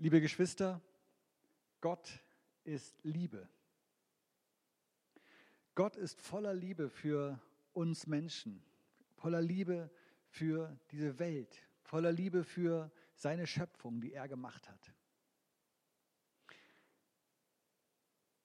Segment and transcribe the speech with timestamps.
[0.00, 0.80] Liebe Geschwister,
[1.80, 2.22] Gott
[2.62, 3.48] ist Liebe.
[5.74, 7.40] Gott ist voller Liebe für
[7.72, 8.62] uns Menschen,
[9.16, 9.90] voller Liebe
[10.28, 14.92] für diese Welt, voller Liebe für seine Schöpfung, die er gemacht hat.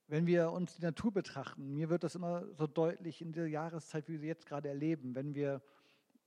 [0.08, 4.08] Wenn wir uns die Natur betrachten, mir wird das immer so deutlich in der Jahreszeit,
[4.08, 5.62] wie wir sie jetzt gerade erleben, wenn wir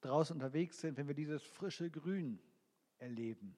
[0.03, 2.41] draußen unterwegs sind, wenn wir dieses frische Grün
[2.99, 3.57] erleben,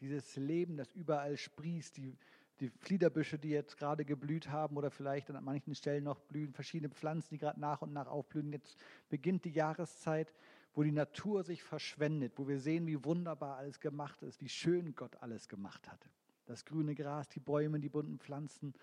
[0.00, 2.16] dieses Leben, das überall sprießt, die,
[2.60, 6.90] die Fliederbüsche, die jetzt gerade geblüht haben oder vielleicht an manchen Stellen noch blühen, verschiedene
[6.90, 8.52] Pflanzen, die gerade nach und nach aufblühen.
[8.52, 8.76] Jetzt
[9.08, 10.32] beginnt die Jahreszeit,
[10.74, 14.94] wo die Natur sich verschwendet, wo wir sehen, wie wunderbar alles gemacht ist, wie schön
[14.94, 16.08] Gott alles gemacht hat.
[16.44, 18.74] Das grüne Gras, die Bäume, die bunten Pflanzen.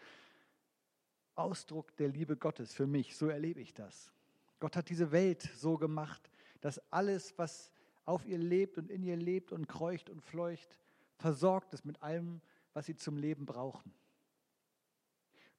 [1.36, 4.12] Ausdruck der Liebe Gottes für mich, so erlebe ich das.
[4.60, 6.30] Gott hat diese Welt so gemacht,
[6.62, 7.72] dass alles, was
[8.06, 10.78] auf ihr lebt und in ihr lebt und kreucht und fleucht,
[11.18, 12.42] versorgt ist mit allem,
[12.74, 13.94] was sie zum Leben brauchen.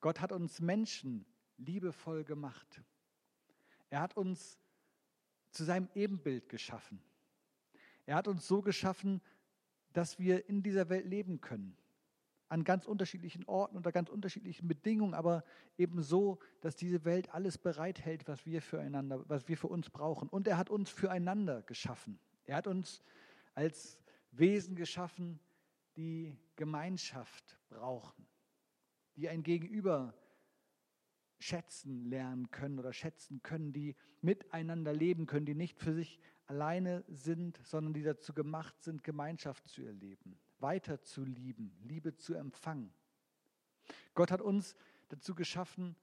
[0.01, 1.25] Gott hat uns Menschen
[1.57, 2.83] liebevoll gemacht.
[3.91, 4.59] Er hat uns
[5.51, 7.01] zu seinem Ebenbild geschaffen.
[8.07, 9.23] Er hat uns so geschaffen,
[9.93, 11.77] dass wir in dieser Welt leben können.
[12.49, 15.45] An ganz unterschiedlichen Orten, unter ganz unterschiedlichen Bedingungen, aber
[15.79, 20.29] eben so, dass diese Welt alles bereithält, was wir füreinander, was wir für uns brauchen.
[20.29, 22.19] Und er hat uns füreinander geschaffen.
[22.45, 23.03] Er hat uns
[23.55, 23.99] als
[24.39, 25.41] Wesen geschaffen,
[25.97, 28.27] die Gemeinschaft brauchen,
[29.17, 30.15] die ein Gegenüber
[31.39, 37.05] schätzen lernen können oder schätzen können, die miteinander leben können, die nicht für sich alleine
[37.09, 42.93] sind, sondern die dazu gemacht sind, Gemeinschaft zu erleben, weiter zu lieben, Liebe zu empfangen.
[44.15, 44.77] Gott hat uns
[45.09, 45.97] dazu geschaffen,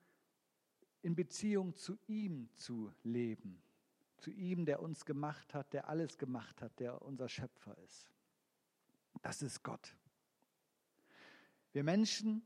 [1.01, 3.61] in Beziehung zu ihm zu leben,
[4.17, 8.07] zu ihm, der uns gemacht hat, der alles gemacht hat, der unser Schöpfer ist.
[9.21, 9.95] Das ist Gott.
[11.73, 12.43] Wir Menschen,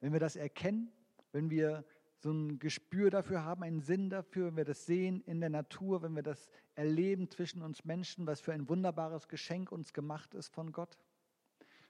[0.00, 0.92] wenn wir das erkennen,
[1.32, 1.84] wenn wir
[2.18, 6.02] so ein Gespür dafür haben, einen Sinn dafür, wenn wir das sehen in der Natur,
[6.02, 10.48] wenn wir das erleben zwischen uns Menschen, was für ein wunderbares Geschenk uns gemacht ist
[10.48, 10.98] von Gott,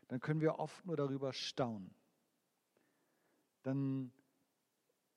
[0.08, 1.94] dann können wir oft nur darüber staunen.
[3.62, 4.12] Dann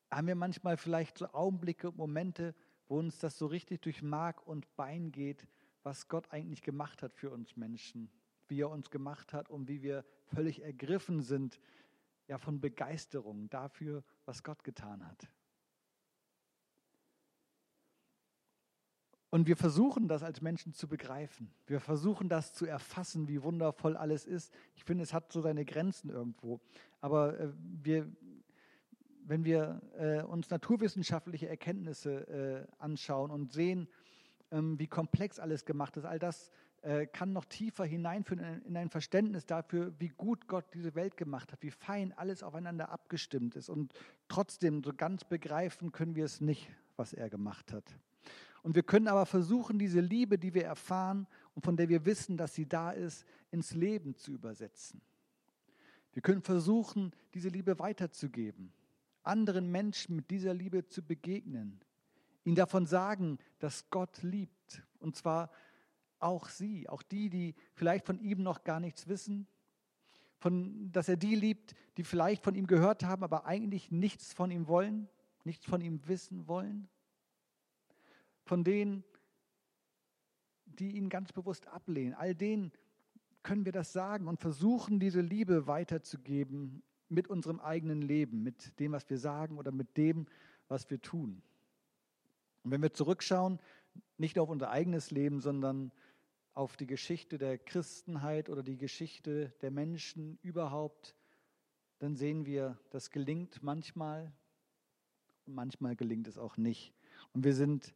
[0.09, 2.55] haben wir manchmal vielleicht so Augenblicke und Momente,
[2.87, 5.47] wo uns das so richtig durch Mark und Bein geht,
[5.83, 8.11] was Gott eigentlich gemacht hat für uns Menschen
[8.51, 11.59] wie er uns gemacht hat und wie wir völlig ergriffen sind
[12.27, 15.29] ja, von Begeisterung dafür, was Gott getan hat.
[19.29, 21.49] Und wir versuchen das als Menschen zu begreifen.
[21.65, 24.53] Wir versuchen das zu erfassen, wie wundervoll alles ist.
[24.75, 26.59] Ich finde, es hat so seine Grenzen irgendwo.
[26.99, 28.11] Aber äh, wir,
[29.23, 33.87] wenn wir äh, uns naturwissenschaftliche Erkenntnisse äh, anschauen und sehen,
[34.51, 36.51] ähm, wie komplex alles gemacht ist, all das
[37.13, 41.61] kann noch tiefer hineinführen in ein Verständnis dafür, wie gut Gott diese Welt gemacht hat,
[41.61, 43.69] wie fein alles aufeinander abgestimmt ist.
[43.69, 43.93] Und
[44.27, 47.85] trotzdem, so ganz begreifen können wir es nicht, was er gemacht hat.
[48.63, 52.37] Und wir können aber versuchen, diese Liebe, die wir erfahren und von der wir wissen,
[52.37, 55.01] dass sie da ist, ins Leben zu übersetzen.
[56.13, 58.73] Wir können versuchen, diese Liebe weiterzugeben,
[59.23, 61.79] anderen Menschen mit dieser Liebe zu begegnen,
[62.43, 64.83] ihnen davon sagen, dass Gott liebt.
[64.99, 65.51] Und zwar
[66.21, 69.47] auch sie, auch die, die vielleicht von ihm noch gar nichts wissen,
[70.39, 74.49] von, dass er die liebt, die vielleicht von ihm gehört haben, aber eigentlich nichts von
[74.49, 75.07] ihm wollen,
[75.43, 76.87] nichts von ihm wissen wollen,
[78.45, 79.03] von denen,
[80.65, 82.13] die ihn ganz bewusst ablehnen.
[82.13, 82.71] All denen
[83.43, 88.93] können wir das sagen und versuchen, diese Liebe weiterzugeben mit unserem eigenen Leben, mit dem,
[88.93, 90.25] was wir sagen oder mit dem,
[90.67, 91.41] was wir tun.
[92.63, 93.59] Und wenn wir zurückschauen,
[94.17, 95.91] nicht auf unser eigenes Leben, sondern
[96.53, 101.15] auf die Geschichte der Christenheit oder die Geschichte der Menschen überhaupt,
[101.99, 104.33] dann sehen wir, das gelingt manchmal
[105.45, 106.93] und manchmal gelingt es auch nicht.
[107.33, 107.93] Und wir sind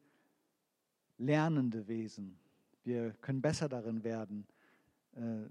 [1.17, 2.39] lernende Wesen.
[2.83, 4.45] Wir können besser darin werden,
[5.13, 5.49] äh,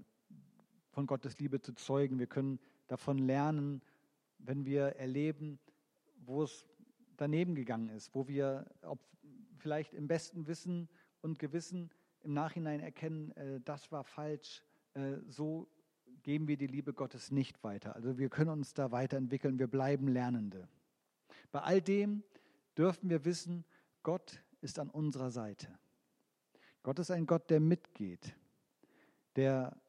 [0.91, 2.17] von Gottes Liebe zu zeugen.
[2.17, 3.81] Wir können davon lernen,
[4.37, 5.59] wenn wir erleben,
[6.25, 6.65] wo es
[7.17, 8.65] daneben gegangen ist, wo wir
[9.57, 10.89] vielleicht im besten Wissen
[11.21, 11.89] und Gewissen
[12.25, 14.63] im Nachhinein erkennen, äh, das war falsch,
[14.93, 15.67] äh, so
[16.23, 17.95] geben wir die Liebe Gottes nicht weiter.
[17.95, 20.67] Also wir können uns da weiterentwickeln, wir bleiben Lernende.
[21.51, 22.23] Bei all dem
[22.77, 23.63] dürfen wir wissen,
[24.03, 25.67] Gott ist an unserer Seite.
[26.83, 28.35] Gott ist ein Gott, der mitgeht,
[29.35, 29.79] der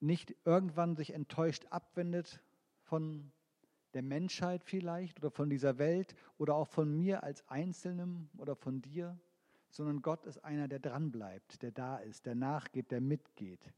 [0.00, 2.42] nicht irgendwann sich enttäuscht abwendet
[2.82, 3.32] von
[3.94, 8.82] der Menschheit vielleicht oder von dieser Welt oder auch von mir als Einzelnem oder von
[8.82, 9.18] dir,
[9.74, 13.72] sondern Gott ist einer, der dranbleibt, der da ist, der nachgeht, der mitgeht.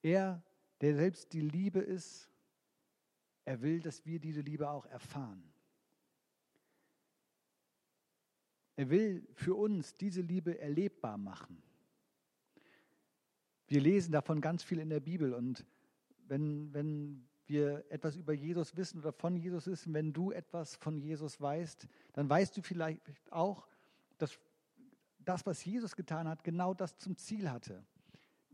[0.00, 0.42] Er,
[0.80, 2.30] der selbst die Liebe ist,
[3.44, 5.42] er will, dass wir diese Liebe auch erfahren.
[8.76, 11.62] Er will für uns diese Liebe erlebbar machen.
[13.68, 15.66] Wir lesen davon ganz viel in der Bibel und
[16.26, 20.96] wenn, wenn wir etwas über Jesus wissen oder von Jesus wissen, wenn du etwas von
[20.96, 23.68] Jesus weißt, dann weißt du vielleicht auch,
[24.22, 24.38] dass
[25.18, 27.84] das, was Jesus getan hat, genau das zum Ziel hatte.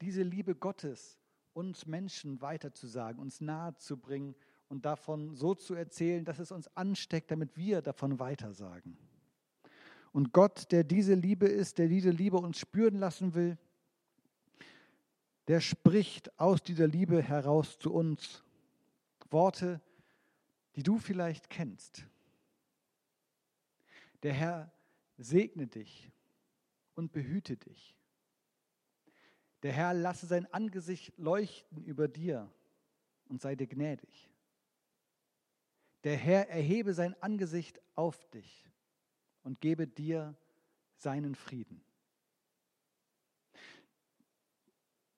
[0.00, 1.18] Diese Liebe Gottes
[1.52, 4.34] uns Menschen weiterzusagen, uns nahe zu bringen
[4.68, 8.96] und davon so zu erzählen, dass es uns ansteckt, damit wir davon weitersagen.
[10.12, 13.58] Und Gott, der diese Liebe ist, der diese Liebe uns spüren lassen will,
[15.48, 18.42] der spricht aus dieser Liebe heraus zu uns
[19.30, 19.80] Worte,
[20.76, 22.06] die du vielleicht kennst.
[24.22, 24.72] Der Herr
[25.18, 26.10] segne dich
[26.94, 27.96] und behüte dich.
[29.62, 32.50] Der Herr lasse sein Angesicht leuchten über dir
[33.26, 34.30] und sei dir gnädig.
[36.04, 38.70] Der Herr erhebe sein Angesicht auf dich
[39.42, 40.36] und gebe dir
[40.96, 41.82] seinen Frieden.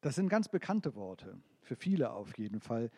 [0.01, 2.91] Das sind ganz bekannte Worte, für viele auf jeden Fall.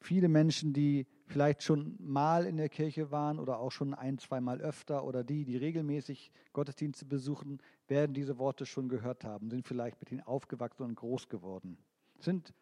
[0.00, 4.60] Viele Menschen, die vielleicht schon mal in der Kirche waren oder auch schon ein, zweimal
[4.60, 10.00] öfter oder die, die regelmäßig Gottesdienste besuchen, werden diese Worte schon gehört haben, sind vielleicht
[10.00, 11.78] mit ihnen aufgewachsen und groß geworden.
[12.20, 12.54] Sind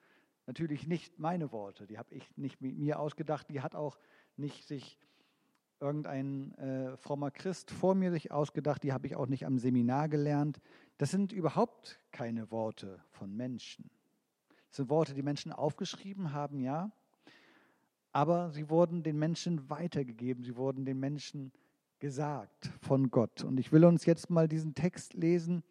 [0.47, 3.99] natürlich nicht meine Worte, die habe ich nicht mit mir ausgedacht, die hat auch
[4.37, 4.99] nicht sich
[5.81, 10.09] irgendein äh, frommer Christ vor mir sich ausgedacht, die habe ich auch nicht am Seminar
[10.09, 10.61] gelernt.
[10.97, 13.91] Das sind überhaupt keine Worte von Menschen.
[14.69, 16.91] Das sind Worte, die Menschen aufgeschrieben haben, ja,
[18.17, 21.53] aber sie wurden den Menschen weitergegeben, sie wurden den Menschen
[21.99, 23.45] gesagt von Gott.
[23.45, 25.63] Und ich will uns jetzt mal diesen Text lesen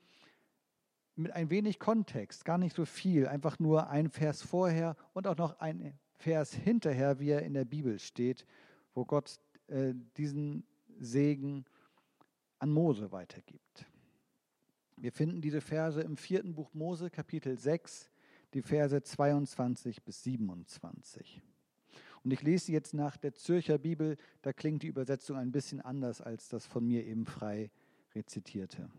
[1.16, 5.38] mit ein wenig Kontext, gar nicht so viel, einfach nur ein Vers vorher und auch
[5.38, 8.46] noch ein Vers hinterher, wie er in der Bibel steht,
[8.94, 10.68] wo Gott äh, diesen
[11.00, 11.66] Segen
[12.60, 13.88] an Mose weitergibt.
[14.98, 18.12] Wir finden diese Verse im vierten Buch Mose, Kapitel 6,
[18.54, 21.42] die Verse 22 bis 27.
[22.26, 26.22] Und ich lese jetzt nach der Zürcher Bibel, da klingt die Übersetzung ein bisschen anders
[26.22, 27.70] als das von mir eben frei
[28.16, 28.90] rezitierte.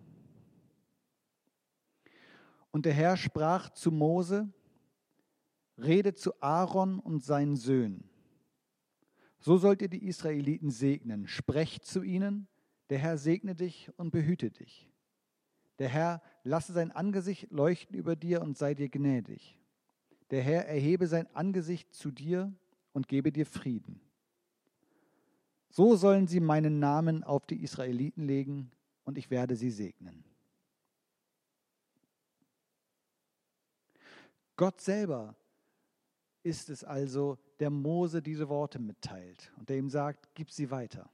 [2.71, 4.49] Und der Herr sprach zu Mose,
[5.77, 8.09] rede zu Aaron und seinen Söhnen.
[9.41, 11.27] So sollt ihr die Israeliten segnen.
[11.27, 12.47] Sprecht zu ihnen,
[12.91, 14.89] der Herr segne dich und behüte dich.
[15.81, 19.59] Der Herr lasse sein Angesicht leuchten über dir und sei dir gnädig.
[20.31, 22.55] Der Herr erhebe sein Angesicht zu dir
[22.97, 24.01] und gebe dir Frieden.
[25.69, 28.71] So sollen sie meinen Namen auf die Israeliten legen
[29.05, 30.25] und ich werde sie segnen.
[34.57, 35.37] Gott selber
[36.43, 41.11] ist es also, der Mose diese Worte mitteilt und der ihm sagt, gib sie weiter.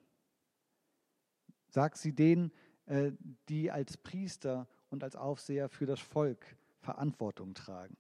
[1.67, 2.52] Sag sie denen,
[2.87, 3.11] äh,
[3.49, 6.46] die als Priester und als Aufseher für das Volk
[6.79, 7.96] Verantwortung tragen.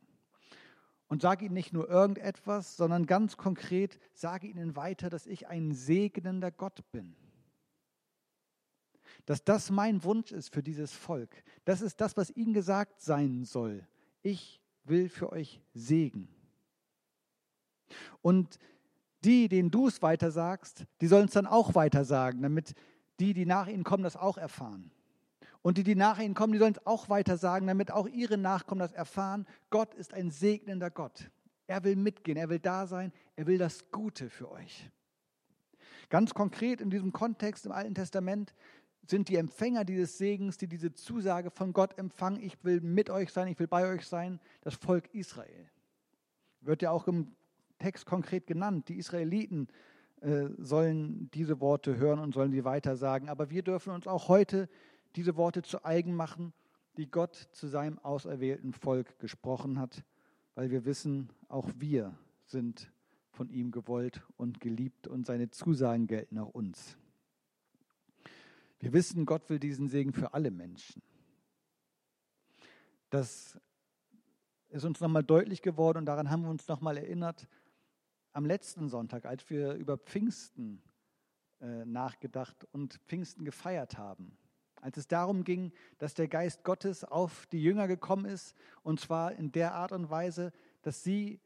[1.12, 5.74] Und sage ihnen nicht nur irgendetwas, sondern ganz konkret sage ihnen weiter, dass ich ein
[5.74, 7.14] segnender Gott bin.
[9.26, 11.44] Dass das mein Wunsch ist für dieses Volk.
[11.66, 13.86] Das ist das, was ihnen gesagt sein soll.
[14.22, 16.28] Ich will für euch Segen.
[18.22, 18.58] Und
[19.22, 22.72] die, denen du es weiter sagst, die sollen es dann auch weiter sagen, damit
[23.20, 24.90] die, die nach ihnen kommen, das auch erfahren.
[25.62, 28.36] Und die, die nach ihnen kommen, die sollen es auch weiter sagen, damit auch ihre
[28.36, 29.46] Nachkommen das erfahren.
[29.70, 31.30] Gott ist ein segnender Gott.
[31.68, 34.90] Er will mitgehen, er will da sein, er will das Gute für euch.
[36.10, 38.54] Ganz konkret in diesem Kontext im Alten Testament
[39.06, 43.32] sind die Empfänger dieses Segens, die diese Zusage von Gott empfangen, ich will mit euch
[43.32, 45.70] sein, ich will bei euch sein, das Volk Israel.
[46.60, 47.32] Wird ja auch im
[47.78, 48.88] Text konkret genannt.
[48.88, 49.68] Die Israeliten
[50.20, 53.28] äh, sollen diese Worte hören und sollen sie weitersagen.
[53.28, 54.68] Aber wir dürfen uns auch heute
[55.16, 56.52] diese Worte zu eigen machen,
[56.96, 60.04] die Gott zu seinem auserwählten Volk gesprochen hat,
[60.54, 62.16] weil wir wissen, auch wir
[62.46, 62.92] sind
[63.30, 66.98] von ihm gewollt und geliebt und seine Zusagen gelten auch uns.
[68.78, 71.02] Wir wissen, Gott will diesen Segen für alle Menschen.
[73.10, 73.58] Das
[74.68, 77.46] ist uns nochmal deutlich geworden und daran haben wir uns nochmal erinnert
[78.32, 80.82] am letzten Sonntag, als wir über Pfingsten
[81.60, 84.36] äh, nachgedacht und Pfingsten gefeiert haben
[84.82, 89.32] als es darum ging, dass der Geist Gottes auf die Jünger gekommen ist, und zwar
[89.32, 91.40] in der Art und Weise, dass sie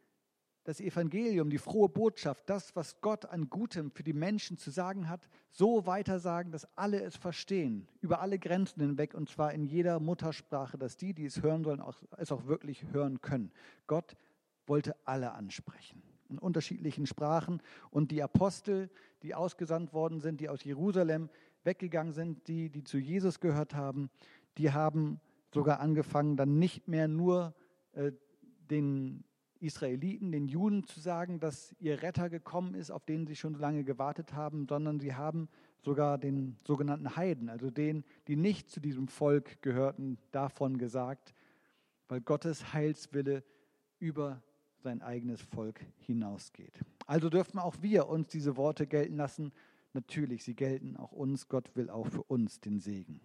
[0.65, 5.09] das Evangelium, die frohe Botschaft, das, was Gott an Gutem für die Menschen zu sagen
[5.09, 10.01] hat, so weitersagen, dass alle es verstehen, über alle Grenzen hinweg, und zwar in jeder
[10.01, 13.53] Muttersprache, dass die, die es hören sollen, auch, es auch wirklich hören können.
[13.87, 14.17] Gott
[14.67, 17.63] wollte alle ansprechen in unterschiedlichen Sprachen.
[17.91, 18.91] Und die Apostel,
[19.23, 21.29] die ausgesandt worden sind, die aus Jerusalem
[21.65, 24.11] weggegangen sind, die, die zu Jesus gehört haben,
[24.59, 25.21] die haben
[25.53, 27.55] sogar angefangen, dann nicht mehr nur
[27.93, 28.13] äh,
[28.71, 29.25] den
[29.61, 33.61] Israeliten, den Juden zu sagen, dass ihr Retter gekommen ist, auf den sie schon so
[33.61, 35.49] lange gewartet haben, sondern sie haben
[35.83, 41.35] sogar den sogenannten Heiden, also denen, die nicht zu diesem Volk gehörten, davon gesagt,
[42.09, 43.45] weil Gottes Heilswille
[43.99, 44.43] über
[44.87, 46.79] sein eigenes Volk hinausgeht.
[47.09, 49.53] Also dürfen auch wir uns diese Worte gelten lassen.
[49.95, 51.49] Natürlich, sie gelten auch uns.
[51.49, 53.21] Gott will auch für uns den Segen.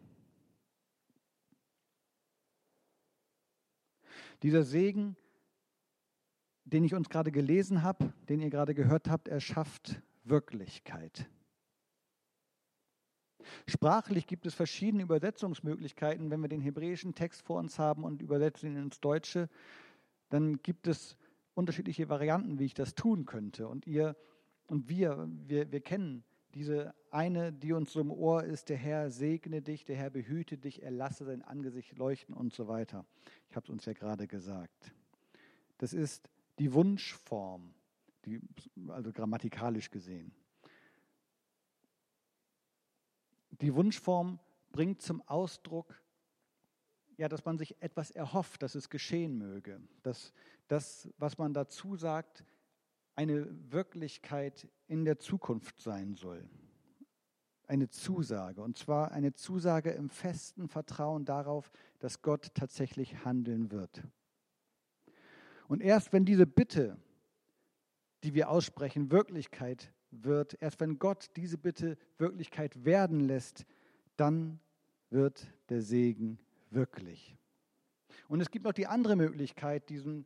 [4.42, 5.16] Dieser Segen,
[6.66, 11.30] den ich uns gerade gelesen habe, den ihr gerade gehört habt, er schafft Wirklichkeit.
[13.68, 16.32] Sprachlich gibt es verschiedene Übersetzungsmöglichkeiten.
[16.32, 19.48] Wenn wir den hebräischen Text vor uns haben und übersetzen ihn ins Deutsche,
[20.30, 21.18] dann gibt es
[21.54, 23.68] unterschiedliche Varianten, wie ich das tun könnte.
[23.68, 24.16] Und ihr
[24.72, 29.62] und wir, wir, wir kennen diese eine, die uns im Ohr ist, der Herr segne
[29.62, 33.06] dich, der Herr behüte dich, er lasse sein Angesicht leuchten und so weiter.
[33.50, 34.94] Ich habe es uns ja gerade gesagt.
[35.78, 37.74] Das ist die Wunschform,
[38.26, 38.40] die,
[38.88, 40.34] also grammatikalisch gesehen.
[43.60, 44.40] Die Wunschform
[44.72, 46.02] bringt zum Ausdruck,
[47.18, 50.34] ja, dass man sich etwas erhofft, dass es geschehen möge, dass
[50.72, 52.46] das, was man dazu sagt,
[53.16, 56.50] eine Wirklichkeit in der Zukunft sein soll.
[57.68, 64.02] Eine Zusage, und zwar eine Zusage im festen Vertrauen darauf, dass Gott tatsächlich handeln wird.
[65.68, 66.98] Und erst wenn diese Bitte,
[68.24, 73.66] die wir aussprechen, Wirklichkeit wird, erst wenn Gott diese Bitte Wirklichkeit werden lässt,
[74.16, 74.62] dann
[75.10, 77.38] wird der Segen wirklich.
[78.28, 80.26] Und es gibt noch die andere Möglichkeit, diesen,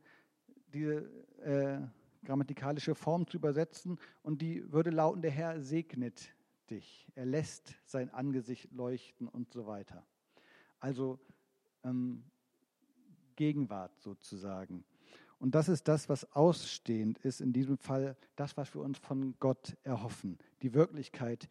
[0.72, 1.08] diese
[1.42, 1.80] äh,
[2.24, 3.98] grammatikalische Form zu übersetzen.
[4.22, 6.34] Und die würde lauten, der Herr segnet
[6.70, 7.06] dich.
[7.14, 10.04] Er lässt sein Angesicht leuchten und so weiter.
[10.80, 11.18] Also
[11.84, 12.24] ähm,
[13.36, 14.84] Gegenwart sozusagen.
[15.38, 19.34] Und das ist das, was ausstehend ist, in diesem Fall das, was wir uns von
[19.38, 20.38] Gott erhoffen.
[20.62, 21.48] Die Wirklichkeit,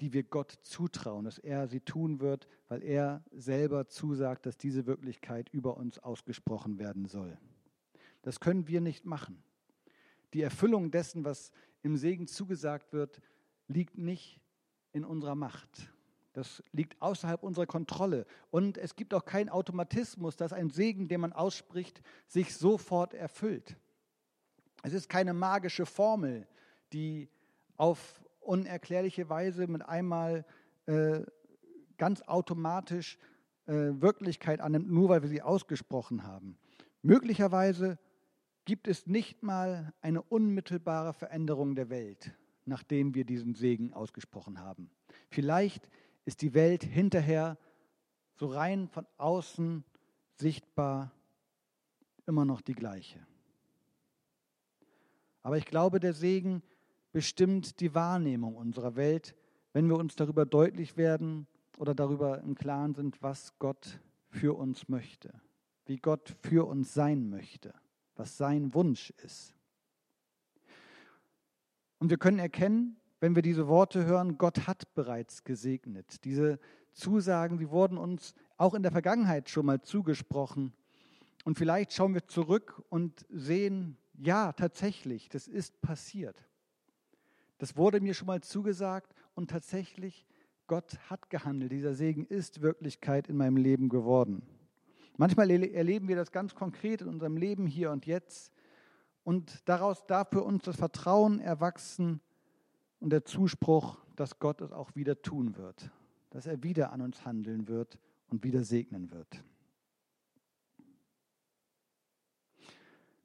[0.00, 4.86] die wir Gott zutrauen, dass er sie tun wird, weil er selber zusagt, dass diese
[4.86, 7.38] Wirklichkeit über uns ausgesprochen werden soll.
[8.22, 9.42] Das können wir nicht machen.
[10.32, 11.52] Die Erfüllung dessen, was
[11.82, 13.20] im Segen zugesagt wird,
[13.68, 14.40] liegt nicht
[14.92, 15.92] in unserer Macht.
[16.32, 18.26] Das liegt außerhalb unserer Kontrolle.
[18.50, 23.76] Und es gibt auch keinen Automatismus, dass ein Segen, den man ausspricht, sich sofort erfüllt.
[24.82, 26.46] Es ist keine magische Formel,
[26.92, 27.28] die
[27.76, 30.44] auf unerklärliche Weise mit einmal
[30.86, 31.20] äh,
[31.98, 33.18] ganz automatisch
[33.66, 36.58] äh, Wirklichkeit annimmt, nur weil wir sie ausgesprochen haben.
[37.02, 37.98] Möglicherweise
[38.64, 42.32] gibt es nicht mal eine unmittelbare Veränderung der Welt,
[42.64, 44.90] nachdem wir diesen Segen ausgesprochen haben.
[45.30, 45.88] Vielleicht
[46.24, 47.58] ist die Welt hinterher
[48.36, 49.84] so rein von außen
[50.36, 51.12] sichtbar
[52.26, 53.18] immer noch die gleiche.
[55.42, 56.62] Aber ich glaube, der Segen
[57.12, 59.34] bestimmt die Wahrnehmung unserer Welt,
[59.72, 61.46] wenn wir uns darüber deutlich werden
[61.78, 65.32] oder darüber im Klaren sind, was Gott für uns möchte,
[65.86, 67.74] wie Gott für uns sein möchte,
[68.16, 69.54] was sein Wunsch ist.
[71.98, 76.24] Und wir können erkennen, wenn wir diese Worte hören, Gott hat bereits gesegnet.
[76.24, 76.58] Diese
[76.92, 80.72] Zusagen, die wurden uns auch in der Vergangenheit schon mal zugesprochen.
[81.44, 86.48] Und vielleicht schauen wir zurück und sehen, ja, tatsächlich, das ist passiert.
[87.58, 90.26] Das wurde mir schon mal zugesagt und tatsächlich,
[90.66, 91.70] Gott hat gehandelt.
[91.70, 94.42] Dieser Segen ist Wirklichkeit in meinem Leben geworden.
[95.16, 98.52] Manchmal erleben wir das ganz konkret in unserem Leben hier und jetzt.
[99.24, 102.20] Und daraus darf für uns das Vertrauen erwachsen
[102.98, 105.90] und der Zuspruch, dass Gott es auch wieder tun wird,
[106.30, 109.44] dass er wieder an uns handeln wird und wieder segnen wird.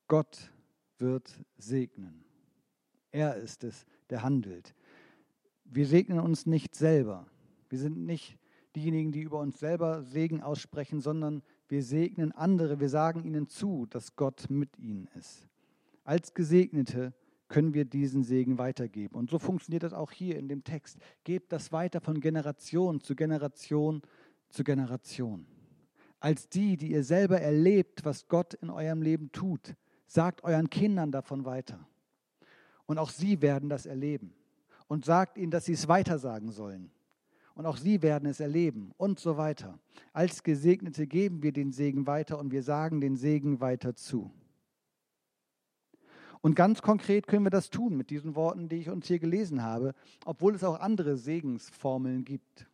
[0.07, 0.51] Gott
[0.97, 2.23] wird segnen.
[3.11, 4.73] Er ist es, der handelt.
[5.63, 7.27] Wir segnen uns nicht selber.
[7.69, 8.37] Wir sind nicht
[8.77, 12.79] diejenigen, die über uns selber Segen aussprechen, sondern wir segnen andere.
[12.79, 15.47] Wir sagen ihnen zu, dass Gott mit ihnen ist.
[16.03, 17.13] Als Gesegnete
[17.47, 19.15] können wir diesen Segen weitergeben.
[19.15, 20.97] Und so funktioniert das auch hier in dem Text.
[21.23, 24.01] Gebt das weiter von Generation zu Generation
[24.49, 25.47] zu Generation.
[26.19, 31.11] Als die, die ihr selber erlebt, was Gott in eurem Leben tut, sagt euren Kindern
[31.11, 31.87] davon weiter.
[32.85, 34.33] Und auch sie werden das erleben.
[34.87, 36.91] Und sagt ihnen, dass sie es weitersagen sollen.
[37.57, 39.79] Und auch sie werden es erleben und so weiter.
[40.13, 44.31] Als Gesegnete geben wir den Segen weiter und wir sagen den Segen weiter zu.
[46.41, 49.63] Und ganz konkret können wir das tun mit diesen Worten, die ich uns hier gelesen
[49.63, 52.67] habe, obwohl es auch andere Segensformeln gibt.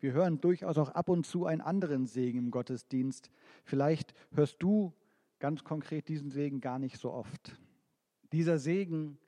[0.00, 3.30] Wir hören durchaus auch ab und zu einen anderen Segen im Gottesdienst.
[3.64, 4.94] Vielleicht hörst du
[5.40, 7.54] ganz konkret diesen Segen gar nicht so oft.
[8.32, 9.18] Dieser Segen,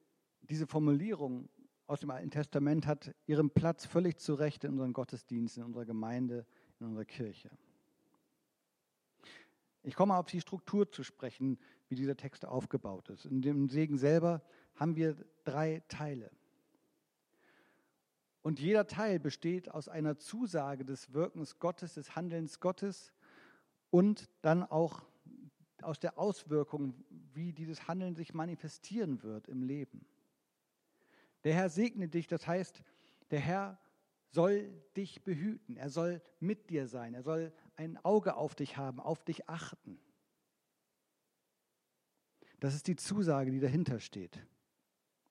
[0.48, 1.50] diese Formulierung
[1.86, 5.84] aus dem Alten Testament hat ihren Platz völlig zu Recht in unseren Gottesdiensten, in unserer
[5.84, 6.46] Gemeinde,
[6.80, 7.50] in unserer Kirche.
[9.82, 13.26] Ich komme auf die Struktur zu sprechen, wie dieser Text aufgebaut ist.
[13.26, 14.42] In dem Segen selber
[14.76, 15.14] haben wir
[15.44, 16.30] drei Teile.
[18.40, 23.12] Und jeder Teil besteht aus einer Zusage des Wirkens Gottes, des Handelns Gottes
[23.90, 25.02] und dann auch
[25.82, 26.94] aus der Auswirkung,
[27.34, 30.06] wie dieses Handeln sich manifestieren wird im Leben.
[31.44, 32.82] Der Herr segne dich, das heißt,
[33.30, 33.78] der Herr
[34.30, 38.98] soll dich behüten, er soll mit dir sein, er soll ein Auge auf dich haben,
[38.98, 39.98] auf dich achten.
[42.60, 44.44] Das ist die Zusage, die dahinter steht,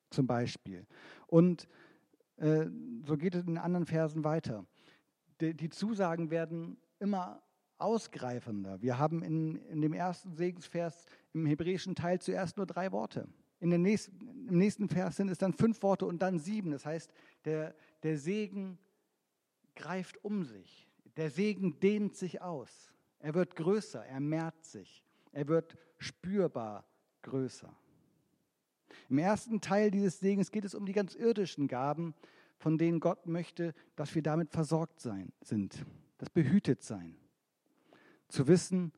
[0.09, 0.85] zum Beispiel.
[1.27, 1.67] Und
[2.37, 2.67] äh,
[3.05, 4.65] so geht es in anderen Versen weiter.
[5.41, 7.41] Die, die, Zusagen werden immer
[7.77, 8.81] ausgreifender.
[8.81, 13.27] Wir haben in, in dem ersten Segensvers im hebräischen Teil zuerst nur drei Worte.
[13.63, 16.71] In den nächsten, Im nächsten Vers sind es dann fünf Worte und dann sieben.
[16.71, 17.13] Das heißt,
[17.45, 18.77] der, der Segen
[19.73, 20.85] greift um sich.
[21.15, 22.91] Der Segen dehnt sich aus.
[23.19, 25.01] Er wird größer, er mehrt sich.
[25.31, 26.85] Er wird spürbar
[27.21, 27.73] größer.
[29.07, 32.15] Im ersten Teil dieses Segens geht es um die ganz irdischen Gaben,
[32.57, 35.85] von denen Gott möchte, dass wir damit versorgt sein, sind,
[36.17, 37.15] das behütet sein.
[38.27, 38.91] Zu wissen,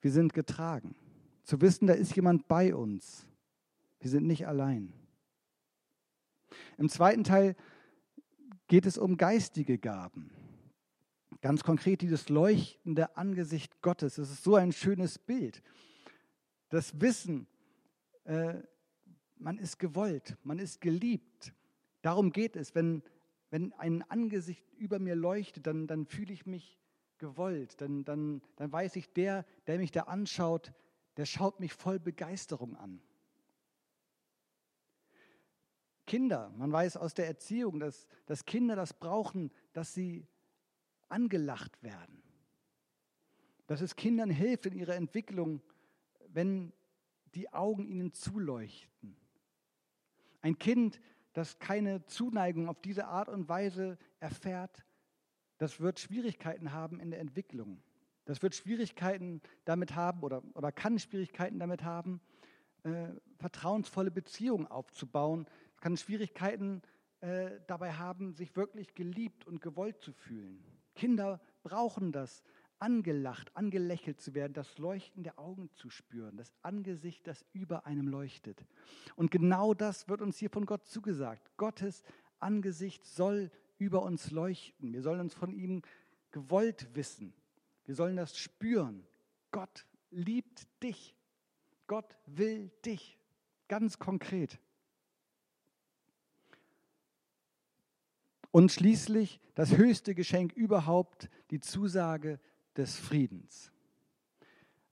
[0.00, 0.94] wir sind getragen.
[1.42, 3.26] Zu wissen, da ist jemand bei uns.
[4.02, 4.92] Wir sind nicht allein.
[6.76, 7.54] Im zweiten Teil
[8.66, 10.32] geht es um geistige Gaben.
[11.40, 14.16] Ganz konkret dieses leuchtende Angesicht Gottes.
[14.16, 15.62] Das ist so ein schönes Bild.
[16.68, 17.46] Das Wissen,
[18.24, 18.54] äh,
[19.36, 21.52] man ist gewollt, man ist geliebt.
[22.00, 22.74] Darum geht es.
[22.74, 23.04] Wenn,
[23.50, 26.76] wenn ein Angesicht über mir leuchtet, dann, dann fühle ich mich
[27.18, 27.80] gewollt.
[27.80, 30.72] Dann, dann, dann weiß ich, der, der mich da anschaut,
[31.16, 33.00] der schaut mich voll Begeisterung an.
[36.06, 40.26] Kinder, man weiß aus der Erziehung, dass, dass Kinder das brauchen, dass sie
[41.08, 42.22] angelacht werden.
[43.66, 45.62] Dass es Kindern hilft in ihrer Entwicklung,
[46.28, 46.72] wenn
[47.34, 49.16] die Augen ihnen zuleuchten.
[50.40, 51.00] Ein Kind,
[51.32, 54.84] das keine Zuneigung auf diese Art und Weise erfährt,
[55.58, 57.82] das wird Schwierigkeiten haben in der Entwicklung.
[58.24, 62.20] Das wird Schwierigkeiten damit haben oder, oder kann Schwierigkeiten damit haben,
[62.84, 65.46] äh, vertrauensvolle Beziehungen aufzubauen.
[65.82, 66.80] Kann Schwierigkeiten
[67.22, 70.62] äh, dabei haben, sich wirklich geliebt und gewollt zu fühlen.
[70.94, 72.44] Kinder brauchen das,
[72.78, 78.06] angelacht, angelächelt zu werden, das Leuchten der Augen zu spüren, das Angesicht, das über einem
[78.06, 78.64] leuchtet.
[79.16, 81.50] Und genau das wird uns hier von Gott zugesagt.
[81.56, 82.04] Gottes
[82.38, 84.92] Angesicht soll über uns leuchten.
[84.92, 85.82] Wir sollen uns von ihm
[86.30, 87.34] gewollt wissen.
[87.86, 89.04] Wir sollen das spüren.
[89.50, 91.16] Gott liebt dich.
[91.88, 93.18] Gott will dich.
[93.66, 94.60] Ganz konkret.
[98.52, 102.38] Und schließlich das höchste Geschenk überhaupt, die Zusage
[102.76, 103.72] des Friedens.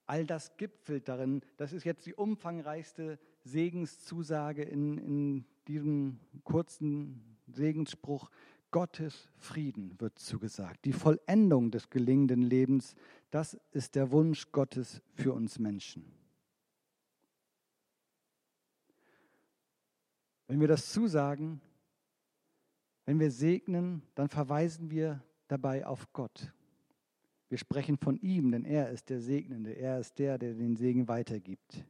[0.07, 8.31] All das gipfelt darin, das ist jetzt die umfangreichste Segenszusage in, in diesem kurzen Segensspruch.
[8.71, 10.85] Gottes Frieden wird zugesagt.
[10.85, 12.95] Die Vollendung des gelingenden Lebens,
[13.31, 16.05] das ist der Wunsch Gottes für uns Menschen.
[20.47, 21.61] Wenn wir das zusagen,
[23.11, 26.55] wenn wir segnen, dann verweisen wir dabei auf Gott.
[27.49, 31.09] Wir sprechen von ihm, denn er ist der Segnende, er ist der, der den Segen
[31.09, 31.85] weitergibt.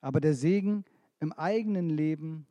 [0.00, 0.84] Aber der Segen
[1.20, 2.48] im eigenen Leben,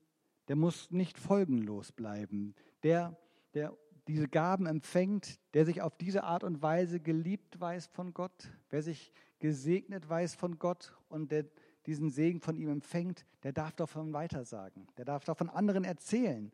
[0.48, 2.56] der muss nicht folgenlos bleiben.
[2.82, 3.18] Der,
[3.54, 3.76] der
[4.08, 8.82] diese Gaben empfängt, der sich auf diese Art und Weise geliebt weiß von Gott, wer
[8.82, 11.44] sich gesegnet weiß von Gott und der
[11.88, 16.54] diesen Segen von ihm empfängt, der darf davon weitersagen, der darf davon anderen erzählen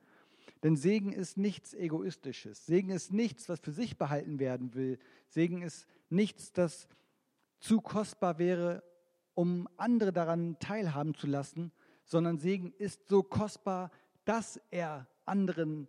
[0.63, 2.65] denn Segen ist nichts Egoistisches.
[2.65, 4.99] Segen ist nichts, was für sich behalten werden will.
[5.28, 6.88] Segen ist nichts, das
[7.60, 8.84] zu kostbar wäre,
[9.36, 11.71] um andere daran teilhaben zu lassen,
[12.04, 13.91] sondern Segen ist so kostbar,
[14.25, 15.88] dass er anderen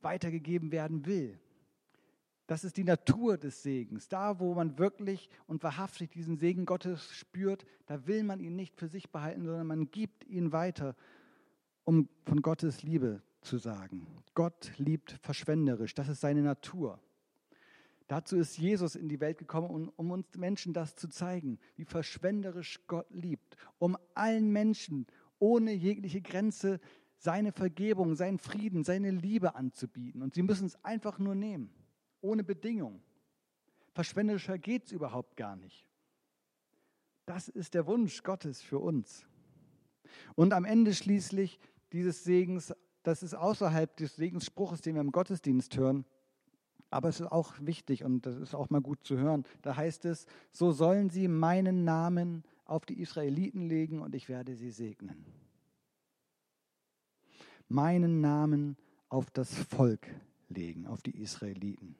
[0.00, 1.38] weitergegeben werden will.
[2.46, 4.08] Das ist die Natur des Segens.
[4.08, 8.76] Da, wo man wirklich und wahrhaftig diesen Segen Gottes spürt, da will man ihn nicht
[8.76, 10.96] für sich behalten, sondern man gibt ihn weiter,
[11.84, 14.06] um von Gottes Liebe zu sagen.
[14.34, 17.00] Gott liebt verschwenderisch, das ist seine Natur.
[18.08, 21.84] Dazu ist Jesus in die Welt gekommen, um, um, uns Menschen das zu zeigen, wie
[21.84, 25.06] verschwenderisch Gott liebt, um allen Menschen
[25.38, 26.80] ohne jegliche Grenze
[27.18, 30.22] seine Vergebung, seinen Frieden, seine Liebe anzubieten.
[30.22, 31.70] Und sie müssen es einfach nur nehmen,
[32.20, 33.00] ohne Bedingung.
[33.92, 35.86] Verschwenderischer geht es überhaupt gar nicht.
[37.26, 39.24] Das ist der Wunsch Gottes für uns.
[40.34, 41.60] Und am Ende schließlich
[41.92, 46.04] dieses Segens, das ist außerhalb des Segensspruches, den wir im Gottesdienst hören,
[46.90, 49.44] aber es ist auch wichtig und das ist auch mal gut zu hören.
[49.62, 54.56] Da heißt es, so sollen sie meinen Namen auf die Israeliten legen und ich werde
[54.56, 55.24] sie segnen.
[57.68, 58.76] Meinen Namen
[59.08, 60.08] auf das Volk
[60.48, 61.94] legen, auf die Israeliten.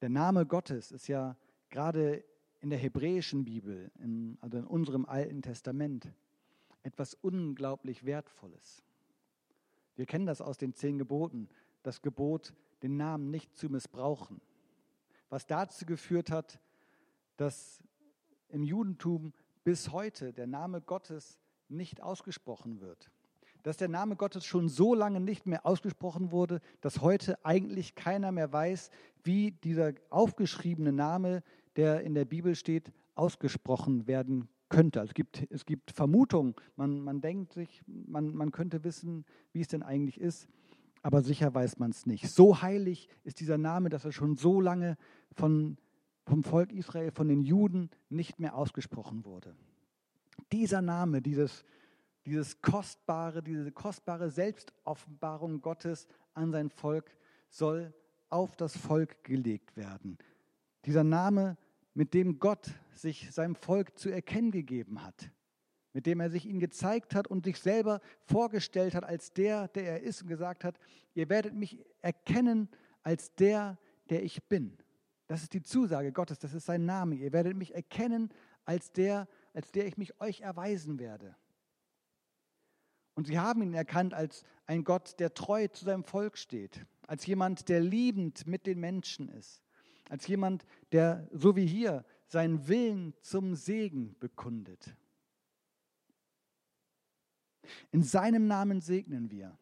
[0.00, 1.36] Der Name Gottes ist ja
[1.68, 2.24] gerade
[2.60, 6.10] in der hebräischen Bibel, in, also in unserem Alten Testament,
[6.82, 8.82] etwas unglaublich Wertvolles.
[9.96, 11.48] Wir kennen das aus den zehn Geboten,
[11.82, 14.40] das Gebot, den Namen nicht zu missbrauchen,
[15.28, 16.60] was dazu geführt hat,
[17.36, 17.82] dass
[18.48, 19.32] im Judentum
[19.64, 23.10] bis heute der Name Gottes nicht ausgesprochen wird.
[23.62, 28.32] Dass der Name Gottes schon so lange nicht mehr ausgesprochen wurde, dass heute eigentlich keiner
[28.32, 28.90] mehr weiß,
[29.22, 31.42] wie dieser aufgeschriebene Name,
[31.76, 35.00] der in der Bibel steht, ausgesprochen werden könnte.
[35.00, 39.60] Also es, gibt, es gibt Vermutungen, man, man denkt sich, man, man könnte wissen, wie
[39.60, 40.48] es denn eigentlich ist
[41.02, 42.30] aber sicher weiß man es nicht.
[42.30, 44.96] So heilig ist dieser Name, dass er schon so lange
[45.32, 45.76] von,
[46.26, 49.56] vom Volk Israel, von den Juden nicht mehr ausgesprochen wurde.
[50.52, 51.64] Dieser Name, dieses,
[52.24, 57.10] dieses kostbare, diese kostbare Selbstoffenbarung Gottes an sein Volk
[57.50, 57.92] soll
[58.28, 60.18] auf das Volk gelegt werden.
[60.84, 61.58] Dieser Name,
[61.94, 65.30] mit dem Gott sich seinem Volk zu erkennen gegeben hat
[65.92, 69.84] mit dem er sich ihnen gezeigt hat und sich selber vorgestellt hat als der, der
[69.84, 70.78] er ist und gesagt hat,
[71.14, 72.68] ihr werdet mich erkennen
[73.02, 73.78] als der,
[74.08, 74.78] der ich bin.
[75.26, 77.16] Das ist die Zusage Gottes, das ist sein Name.
[77.16, 78.30] Ihr werdet mich erkennen
[78.64, 81.36] als der, als der ich mich euch erweisen werde.
[83.14, 87.26] Und sie haben ihn erkannt als ein Gott, der treu zu seinem Volk steht, als
[87.26, 89.61] jemand, der liebend mit den Menschen ist,
[90.12, 94.94] als jemand, der, so wie hier, seinen Willen zum Segen bekundet.
[97.92, 99.56] In seinem Namen segnen wir.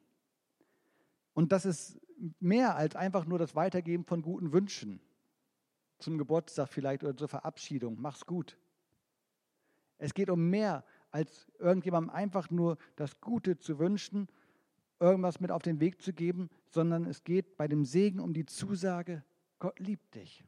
[1.34, 2.00] Und das ist
[2.40, 5.00] mehr als einfach nur das Weitergeben von guten Wünschen.
[6.00, 8.00] Zum Geburtstag vielleicht oder zur Verabschiedung.
[8.00, 8.58] Mach's gut.
[9.98, 14.26] Es geht um mehr als irgendjemandem einfach nur das Gute zu wünschen,
[14.98, 18.46] irgendwas mit auf den Weg zu geben, sondern es geht bei dem Segen um die
[18.46, 19.22] Zusage,
[19.61, 20.44] Gott liebt dich.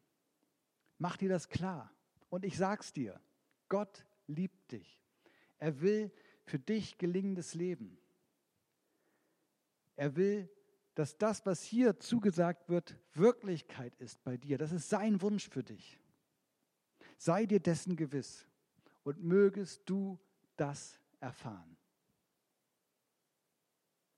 [0.99, 1.95] Mach dir das klar.
[2.29, 3.21] Und ich sag's dir,
[3.69, 5.01] Gott liebt dich.
[5.59, 6.11] Er will
[6.45, 7.99] für dich gelingendes Leben.
[9.95, 10.51] Er will,
[10.95, 14.59] dass das, was hier zugesagt wird, Wirklichkeit ist bei dir.
[14.59, 16.01] Das ist sein Wunsch für dich.
[17.17, 18.47] Sei dir dessen gewiss
[19.05, 20.19] und mögest du
[20.57, 21.77] das erfahren.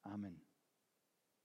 [0.03, 0.44] Amen.